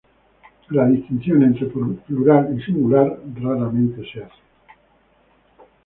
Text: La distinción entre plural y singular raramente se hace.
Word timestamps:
La 0.71 0.87
distinción 0.87 1.43
entre 1.43 1.67
plural 1.67 2.57
y 2.59 2.63
singular 2.63 3.19
raramente 3.35 4.01
se 4.11 4.23
hace. 4.23 4.33